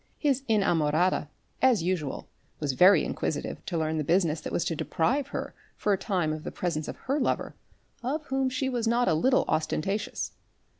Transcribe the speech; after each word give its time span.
His 0.17 0.41
inamorata, 0.49 1.27
as 1.61 1.83
usual, 1.83 2.27
was 2.59 2.73
very 2.73 3.05
inquisitive 3.05 3.63
to 3.67 3.77
learn 3.77 3.99
the 3.99 4.03
business 4.03 4.41
that 4.41 4.51
was 4.51 4.65
to 4.65 4.75
deprive 4.75 5.27
her 5.27 5.53
for 5.77 5.93
a 5.93 5.95
time 5.99 6.33
of 6.33 6.43
the 6.43 6.49
presence 6.51 6.87
of 6.87 6.97
a 7.07 7.13
lover, 7.19 7.53
of 8.01 8.25
whom 8.25 8.49
she 8.49 8.67
was 8.67 8.87
not 8.87 9.07
a 9.07 9.13
little 9.13 9.45
ostentatious. 9.47 10.31